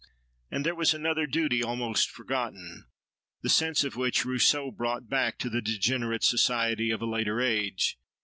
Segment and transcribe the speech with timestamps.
[0.49, 2.85] And there was another duty almost forgotten,
[3.43, 7.99] the sense of which Rousseau brought back to the degenerate society of a later age.